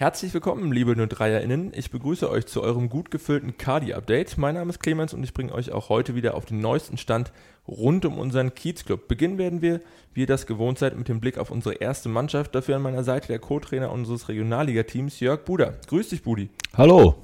[0.00, 1.74] Herzlich willkommen, liebe 03erInnen.
[1.74, 4.38] Ich begrüße euch zu eurem gut gefüllten Kadi-Update.
[4.38, 7.32] Mein Name ist Clemens und ich bringe euch auch heute wieder auf den neuesten Stand
[7.68, 9.08] rund um unseren Kiezclub.
[9.08, 9.82] Beginnen werden wir,
[10.14, 12.54] wie ihr das gewohnt seid, mit dem Blick auf unsere erste Mannschaft.
[12.54, 15.74] Dafür an meiner Seite der Co-Trainer unseres Regionalliga-Teams, Jörg Buder.
[15.88, 16.48] Grüß dich, Budi.
[16.78, 17.16] Hallo.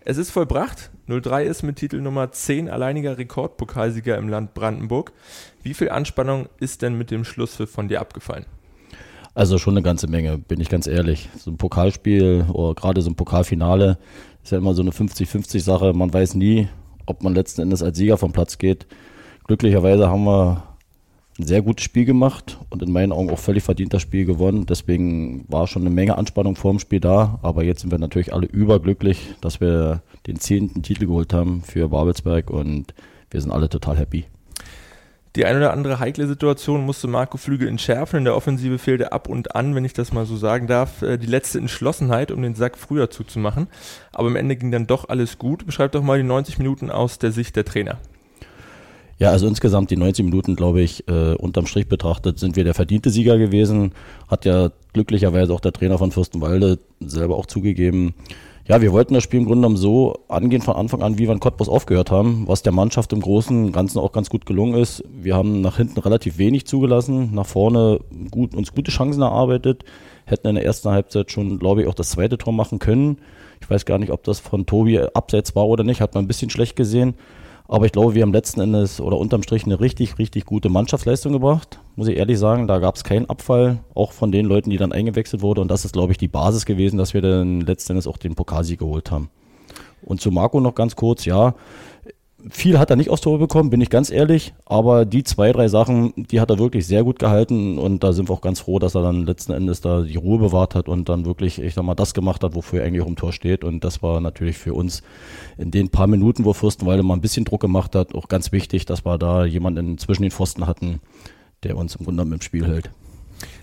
[0.00, 0.90] Es ist vollbracht.
[1.08, 5.12] 03 ist mit Titel Nummer 10 alleiniger Rekordpokalsieger im Land Brandenburg.
[5.62, 8.46] Wie viel Anspannung ist denn mit dem Schlusspfiff von dir abgefallen?
[9.34, 11.28] Also schon eine ganze Menge, bin ich ganz ehrlich.
[11.38, 13.98] So ein Pokalspiel oder gerade so ein Pokalfinale
[14.42, 15.92] ist ja immer so eine 50-50 Sache.
[15.94, 16.68] Man weiß nie,
[17.06, 18.86] ob man letzten Endes als Sieger vom Platz geht.
[19.44, 20.64] Glücklicherweise haben wir
[21.38, 24.66] ein sehr gutes Spiel gemacht und in meinen Augen auch völlig verdient das Spiel gewonnen.
[24.66, 27.38] Deswegen war schon eine Menge Anspannung vor dem Spiel da.
[27.42, 31.88] Aber jetzt sind wir natürlich alle überglücklich, dass wir den zehnten Titel geholt haben für
[31.88, 32.92] Babelsberg und
[33.30, 34.26] wir sind alle total happy.
[35.34, 38.18] Die ein oder andere heikle Situation musste Marco Flügel entschärfen.
[38.18, 41.16] In der Offensive fehlte ab und an, wenn ich das mal so sagen darf, äh,
[41.16, 43.68] die letzte Entschlossenheit, um den Sack früher zuzumachen.
[44.12, 45.64] Aber am Ende ging dann doch alles gut.
[45.64, 47.98] Beschreibt doch mal die 90 Minuten aus der Sicht der Trainer.
[49.18, 52.74] Ja, also insgesamt die 90 Minuten, glaube ich, äh, unterm Strich betrachtet, sind wir der
[52.74, 53.92] verdiente Sieger gewesen.
[54.28, 58.14] Hat ja glücklicherweise auch der Trainer von Fürstenwalde selber auch zugegeben.
[58.68, 61.32] Ja, wir wollten das Spiel im Grunde genommen so angehen von Anfang an, wie wir
[61.32, 64.80] in Cottbus aufgehört haben, was der Mannschaft im Großen und Ganzen auch ganz gut gelungen
[64.80, 65.02] ist.
[65.12, 67.98] Wir haben nach hinten relativ wenig zugelassen, nach vorne
[68.30, 69.84] gut, uns gute Chancen erarbeitet,
[70.26, 73.18] hätten in der ersten Halbzeit schon, glaube ich, auch das zweite Tor machen können.
[73.60, 76.28] Ich weiß gar nicht, ob das von Tobi abseits war oder nicht, hat man ein
[76.28, 77.14] bisschen schlecht gesehen.
[77.68, 81.32] Aber ich glaube, wir haben letzten Endes oder unterm Strich eine richtig, richtig gute Mannschaftsleistung
[81.32, 81.80] gebracht.
[81.96, 84.92] Muss ich ehrlich sagen, da gab es keinen Abfall, auch von den Leuten, die dann
[84.92, 85.60] eingewechselt wurden.
[85.60, 88.34] Und das ist, glaube ich, die Basis gewesen, dass wir dann letzten Endes auch den
[88.34, 89.30] Pokalsieg geholt haben.
[90.02, 91.54] Und zu Marco noch ganz kurz, ja,
[92.50, 94.54] viel hat er nicht aufs Tor bekommen, bin ich ganz ehrlich.
[94.64, 97.78] Aber die zwei, drei Sachen, die hat er wirklich sehr gut gehalten.
[97.78, 100.38] Und da sind wir auch ganz froh, dass er dann letzten Endes da die Ruhe
[100.38, 103.16] bewahrt hat und dann wirklich, ich sag mal, das gemacht hat, wofür er eigentlich im
[103.16, 103.64] Tor steht.
[103.64, 105.02] Und das war natürlich für uns
[105.56, 108.86] in den paar Minuten, wo Fürstenwalde mal ein bisschen Druck gemacht hat, auch ganz wichtig,
[108.86, 111.00] dass wir da jemanden zwischen den Pfosten hatten,
[111.62, 112.90] der uns im Grunde im Spiel hält.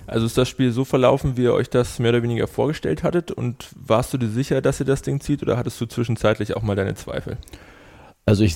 [0.07, 3.31] Also ist das Spiel so verlaufen, wie ihr euch das mehr oder weniger vorgestellt hattet?
[3.31, 6.63] Und warst du dir sicher, dass ihr das Ding zieht oder hattest du zwischenzeitlich auch
[6.63, 7.38] mal deine Zweifel?
[8.29, 8.53] Also ich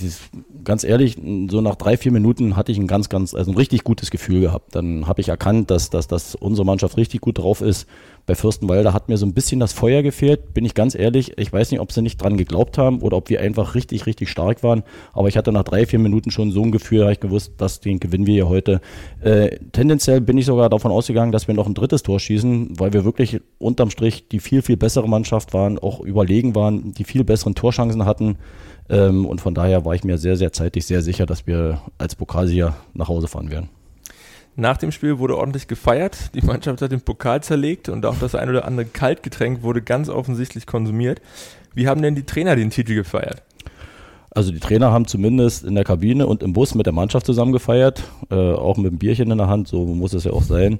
[0.63, 1.17] ganz ehrlich,
[1.49, 4.41] so nach drei, vier Minuten hatte ich ein ganz, ganz, also ein richtig gutes Gefühl
[4.41, 4.75] gehabt.
[4.75, 7.87] Dann habe ich erkannt, dass, dass, dass unsere Mannschaft richtig gut drauf ist.
[8.27, 11.39] Bei Fürstenwalde hat mir so ein bisschen das Feuer gefehlt, bin ich ganz ehrlich.
[11.39, 14.29] Ich weiß nicht, ob sie nicht dran geglaubt haben oder ob wir einfach richtig, richtig
[14.29, 14.83] stark waren.
[15.11, 17.79] Aber ich hatte nach drei, vier Minuten schon so ein Gefühl, habe ich gewusst, dass
[17.79, 18.79] den gewinnen wir hier heute.
[19.21, 22.93] Äh, tendenziell bin ich sogar davon ausgegangen, dass wir noch ein drittes Tor schießen, weil
[22.93, 27.23] wir wirklich unterm Strich die viel, viel bessere Mannschaft waren, auch überlegen waren, die viel
[27.23, 28.37] besseren Torschancen hatten.
[28.89, 32.15] Ähm, und von daher war ich mir sehr, sehr zeitig sehr sicher, dass wir als
[32.15, 33.69] Pokalsieger nach Hause fahren werden.
[34.55, 36.35] Nach dem Spiel wurde ordentlich gefeiert.
[36.35, 40.09] Die Mannschaft hat den Pokal zerlegt und auch das ein oder andere Kaltgetränk wurde ganz
[40.09, 41.21] offensichtlich konsumiert.
[41.73, 43.41] Wie haben denn die Trainer den Titel gefeiert?
[44.29, 47.51] Also die Trainer haben zumindest in der Kabine und im Bus mit der Mannschaft zusammen
[47.51, 50.79] gefeiert, äh, auch mit einem Bierchen in der Hand, so muss es ja auch sein.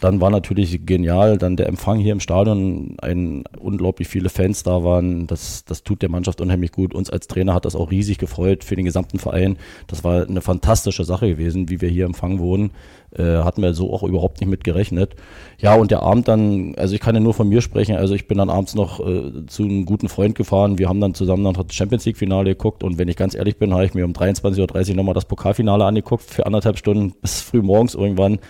[0.00, 4.84] Dann war natürlich genial, dann der Empfang hier im Stadion, ein unglaublich viele Fans da
[4.84, 5.26] waren.
[5.26, 6.94] Das, das tut der Mannschaft unheimlich gut.
[6.94, 9.56] Uns als Trainer hat das auch riesig gefreut für den gesamten Verein.
[9.86, 12.72] Das war eine fantastische Sache gewesen, wie wir hier empfangen wurden.
[13.16, 15.14] Äh, hatten wir so auch überhaupt nicht mit gerechnet.
[15.58, 18.26] Ja, und der Abend dann, also ich kann ja nur von mir sprechen, also ich
[18.26, 20.78] bin dann abends noch äh, zu einem guten Freund gefahren.
[20.78, 23.56] Wir haben dann zusammen noch das Champions League Finale geguckt und wenn ich ganz ehrlich
[23.56, 27.40] bin, habe ich mir um 23.30 Uhr nochmal das Pokalfinale angeguckt für anderthalb Stunden bis
[27.40, 28.40] früh morgens irgendwann.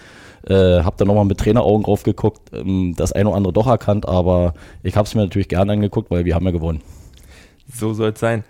[0.47, 4.07] Äh, habe dann nochmal mit Traineraugen drauf geguckt, ähm, das eine oder andere doch erkannt,
[4.07, 6.83] aber ich habe es mir natürlich gerne angeguckt, weil wir haben ja gewonnen.
[7.73, 8.45] So soll es sein.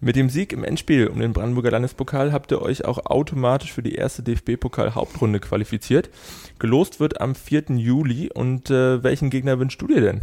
[0.00, 3.82] Mit dem Sieg im Endspiel um den Brandenburger Landespokal habt ihr euch auch automatisch für
[3.82, 6.10] die erste DFB-Pokal-Hauptrunde qualifiziert.
[6.58, 7.76] Gelost wird am 4.
[7.76, 10.22] Juli und äh, welchen Gegner wünschst du dir denn?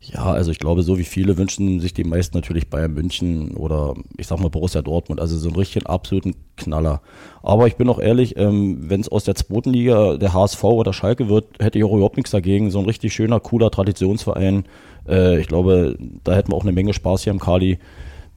[0.00, 3.94] Ja, also ich glaube, so wie viele wünschen sich die meisten natürlich Bayern München oder
[4.16, 7.02] ich sag mal Borussia Dortmund, also so einen richtigen absoluten Knaller.
[7.42, 10.92] Aber ich bin auch ehrlich, ähm, wenn es aus der zweiten Liga der HSV oder
[10.92, 12.70] Schalke wird, hätte ich auch überhaupt nichts dagegen.
[12.70, 14.64] So ein richtig schöner, cooler Traditionsverein.
[15.08, 17.78] Äh, ich glaube, da hätten wir auch eine Menge Spaß hier im Kali.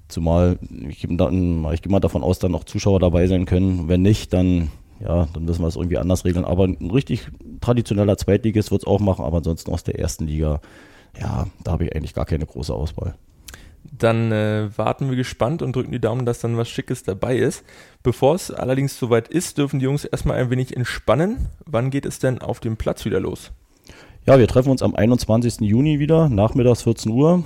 [0.08, 0.58] Zumal
[0.90, 3.88] ich, dann, ich gehe mal davon aus, dann auch Zuschauer dabei sein können.
[3.88, 6.46] Wenn nicht, dann ja, dann müssen wir es irgendwie anders regeln.
[6.46, 7.28] Aber ein richtig
[7.62, 10.60] traditioneller Zweitligist wird es auch machen, aber ansonsten aus der ersten Liga
[11.20, 13.16] ja, da habe ich eigentlich gar keine große Auswahl.
[13.84, 17.64] Dann äh, warten wir gespannt und drücken die Daumen, dass dann was Schickes dabei ist.
[18.04, 21.50] Bevor es allerdings soweit ist, dürfen die Jungs erstmal ein wenig entspannen.
[21.66, 23.52] Wann geht es denn auf dem Platz wieder los?
[24.26, 25.62] Ja, wir treffen uns am 21.
[25.62, 27.44] Juni wieder, nachmittags 14 Uhr.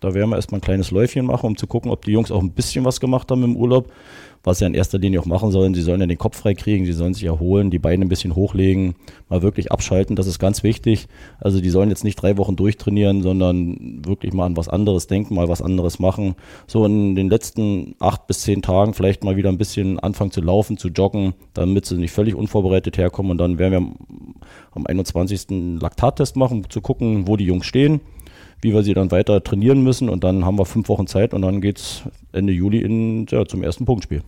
[0.00, 2.40] Da werden wir erstmal ein kleines Läufchen machen, um zu gucken, ob die Jungs auch
[2.40, 3.90] ein bisschen was gemacht haben im Urlaub
[4.42, 5.74] was sie in erster Linie auch machen sollen.
[5.74, 8.34] Sie sollen ja den Kopf frei kriegen, sie sollen sich erholen, die Beine ein bisschen
[8.34, 8.94] hochlegen,
[9.28, 10.16] mal wirklich abschalten.
[10.16, 11.08] Das ist ganz wichtig.
[11.40, 15.34] Also die sollen jetzt nicht drei Wochen durchtrainieren, sondern wirklich mal an was anderes denken,
[15.34, 16.34] mal was anderes machen.
[16.66, 20.40] So in den letzten acht bis zehn Tagen vielleicht mal wieder ein bisschen anfangen zu
[20.40, 23.32] laufen, zu joggen, damit sie nicht völlig unvorbereitet herkommen.
[23.32, 25.80] Und dann werden wir am 21.
[25.80, 28.00] Laktattest machen, um zu gucken, wo die Jungs stehen
[28.60, 30.08] wie wir sie dann weiter trainieren müssen.
[30.08, 32.02] Und dann haben wir fünf Wochen Zeit und dann geht es
[32.32, 34.22] Ende Juli in, ja, zum ersten Punktspiel.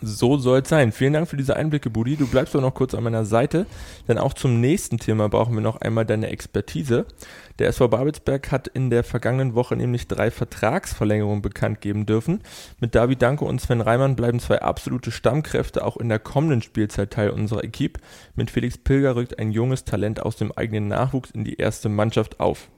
[0.00, 0.92] So soll es sein.
[0.92, 2.16] Vielen Dank für diese Einblicke, Budi.
[2.16, 3.66] Du bleibst doch noch kurz an meiner Seite,
[4.06, 7.06] denn auch zum nächsten Thema brauchen wir noch einmal deine Expertise.
[7.58, 12.42] Der SV Babelsberg hat in der vergangenen Woche nämlich drei Vertragsverlängerungen bekannt geben dürfen.
[12.80, 17.10] Mit David Danke und Sven Reimann bleiben zwei absolute Stammkräfte auch in der kommenden Spielzeit
[17.10, 18.00] Teil unserer Equipe.
[18.36, 22.38] Mit Felix Pilger rückt ein junges Talent aus dem eigenen Nachwuchs in die erste Mannschaft
[22.38, 22.68] auf.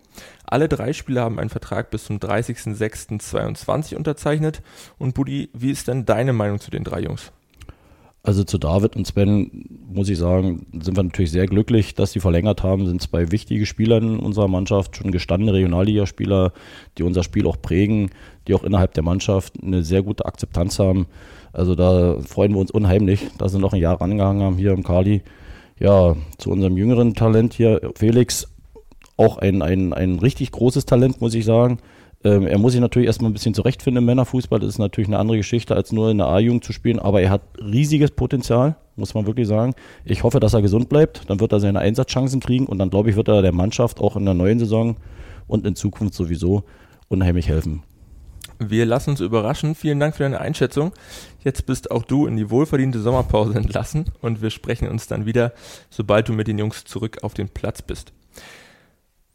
[0.47, 4.63] Alle drei Spieler haben einen Vertrag bis zum 30.06.22 unterzeichnet.
[4.99, 7.33] Und Buddy, wie ist denn deine Meinung zu den drei Jungs?
[8.23, 12.21] Also zu David und Sven muss ich sagen, sind wir natürlich sehr glücklich, dass sie
[12.21, 12.87] verlängert haben.
[12.87, 16.53] Sind zwei wichtige Spieler in unserer Mannschaft, schon gestandene Regionalligaspieler,
[16.99, 18.11] die unser Spiel auch prägen,
[18.47, 21.07] die auch innerhalb der Mannschaft eine sehr gute Akzeptanz haben.
[21.53, 24.85] Also da freuen wir uns unheimlich, dass sie noch ein Jahr rangehangen haben hier im
[24.85, 25.23] Kali.
[25.79, 28.47] Ja, zu unserem jüngeren Talent hier, Felix,
[29.21, 31.79] auch ein, ein, ein richtig großes Talent, muss ich sagen.
[32.25, 34.61] Ähm, er muss sich natürlich erstmal ein bisschen zurechtfinden im Männerfußball.
[34.61, 36.99] Das ist natürlich eine andere Geschichte, als nur in der A-Jugend zu spielen.
[36.99, 39.75] Aber er hat riesiges Potenzial, muss man wirklich sagen.
[40.05, 41.29] Ich hoffe, dass er gesund bleibt.
[41.29, 42.67] Dann wird er seine Einsatzchancen kriegen.
[42.67, 44.97] Und dann, glaube ich, wird er der Mannschaft auch in der neuen Saison
[45.47, 46.65] und in Zukunft sowieso
[47.09, 47.83] unheimlich helfen.
[48.59, 49.75] Wir lassen uns überraschen.
[49.75, 50.93] Vielen Dank für deine Einschätzung.
[51.43, 55.53] Jetzt bist auch du in die wohlverdiente Sommerpause entlassen und wir sprechen uns dann wieder,
[55.89, 58.13] sobald du mit den Jungs zurück auf den Platz bist.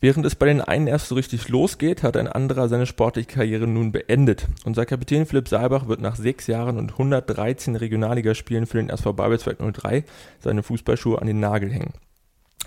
[0.05, 3.65] Während es bei den einen erst so richtig losgeht, hat ein anderer seine sportliche Karriere
[3.65, 4.45] nun beendet.
[4.63, 9.57] Unser Kapitän Philipp Saalbach wird nach sechs Jahren und 113 Regionalligaspielen für den SV Babelsberg
[9.57, 10.03] 03
[10.37, 11.93] seine Fußballschuhe an den Nagel hängen.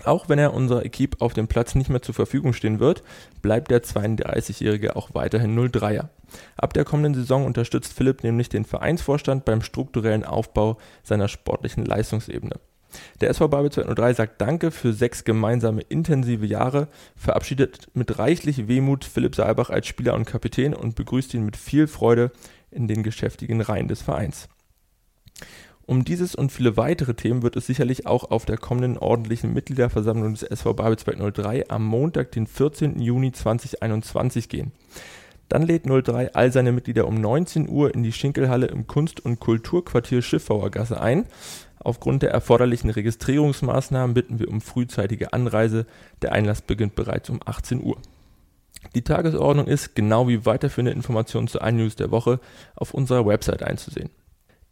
[0.03, 3.03] Auch wenn er unserer Equipe auf dem Platz nicht mehr zur Verfügung stehen wird,
[3.41, 6.09] bleibt der 32-Jährige auch weiterhin 03er.
[6.57, 12.59] Ab der kommenden Saison unterstützt Philipp nämlich den Vereinsvorstand beim strukturellen Aufbau seiner sportlichen Leistungsebene.
[13.21, 19.05] Der SV Babel 203 sagt Danke für sechs gemeinsame intensive Jahre, verabschiedet mit reichlich Wehmut
[19.05, 22.31] Philipp Saalbach als Spieler und Kapitän und begrüßt ihn mit viel Freude
[22.71, 24.47] in den geschäftigen Reihen des Vereins.
[25.89, 30.33] Um dieses und viele weitere Themen wird es sicherlich auch auf der kommenden ordentlichen Mitgliederversammlung
[30.33, 33.01] des SV Babelsberg 03 am Montag, den 14.
[33.01, 34.71] Juni 2021 gehen.
[35.49, 39.39] Dann lädt 03 all seine Mitglieder um 19 Uhr in die Schinkelhalle im Kunst- und
[39.39, 41.25] Kulturquartier Schiffbauergasse ein.
[41.79, 45.85] Aufgrund der erforderlichen Registrierungsmaßnahmen bitten wir um frühzeitige Anreise.
[46.21, 47.97] Der Einlass beginnt bereits um 18 Uhr.
[48.95, 52.39] Die Tagesordnung ist, genau wie weiterführende Informationen zu News der Woche,
[52.75, 54.09] auf unserer Website einzusehen.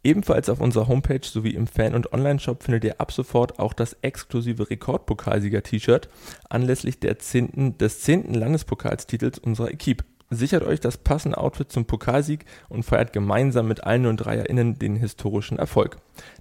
[0.04, 3.94] Ebenfalls auf unserer Homepage sowie im Fan- und Online-Shop findet ihr ab sofort auch das
[4.02, 6.08] exklusive Rekordpokalsieger-T-Shirt
[6.48, 8.32] anlässlich der 10., des 10.
[8.32, 10.04] Landespokalstitels unserer Equipe.
[10.30, 15.58] Sichert euch das passende Outfit zum Pokalsieg und feiert gemeinsam mit allen 03erInnen den historischen
[15.58, 15.96] Erfolg.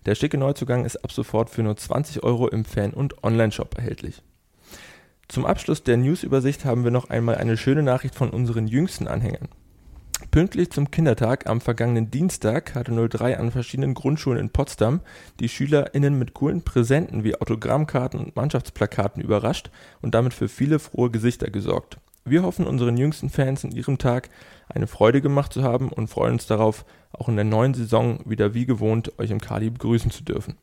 [0.05, 4.21] Der schicke Neuzugang ist ab sofort für nur 20 Euro im Fan- und Online-Shop erhältlich.
[5.29, 9.49] Zum Abschluss der News-Übersicht haben wir noch einmal eine schöne Nachricht von unseren jüngsten Anhängern.
[10.31, 15.01] Pünktlich zum Kindertag am vergangenen Dienstag hatte 03 an verschiedenen Grundschulen in Potsdam
[15.39, 19.69] die SchülerInnen mit coolen Präsenten wie Autogrammkarten und Mannschaftsplakaten überrascht
[20.01, 21.99] und damit für viele frohe Gesichter gesorgt.
[22.29, 24.29] Wir hoffen, unseren jüngsten Fans in ihrem Tag
[24.67, 28.53] eine Freude gemacht zu haben und freuen uns darauf, auch in der neuen Saison wieder
[28.53, 30.57] wie gewohnt euch im Kali begrüßen zu dürfen.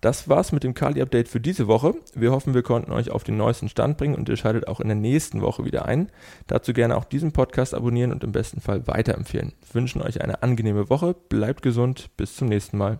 [0.00, 1.94] Das war's mit dem Kali-Update für diese Woche.
[2.14, 4.88] Wir hoffen, wir konnten euch auf den neuesten Stand bringen und ihr schaltet auch in
[4.88, 6.10] der nächsten Woche wieder ein.
[6.46, 9.52] Dazu gerne auch diesen Podcast abonnieren und im besten Fall weiterempfehlen.
[9.60, 12.98] Wir wünschen euch eine angenehme Woche, bleibt gesund, bis zum nächsten Mal.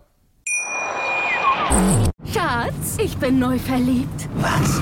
[2.31, 4.29] Schatz, ich bin neu verliebt.
[4.35, 4.81] Was?